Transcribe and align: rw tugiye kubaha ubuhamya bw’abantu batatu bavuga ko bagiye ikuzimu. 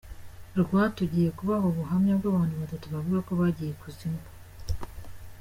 rw 0.59 0.71
tugiye 0.97 1.29
kubaha 1.37 1.65
ubuhamya 1.71 2.13
bw’abantu 2.19 2.55
batatu 2.61 2.85
bavuga 2.93 3.19
ko 3.27 3.31
bagiye 3.39 3.69
ikuzimu. 3.71 4.21